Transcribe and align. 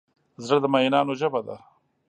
زړه 0.45 0.57
د 0.63 0.65
مینانو 0.73 1.13
ژبه 1.19 1.41
ده. 1.47 1.55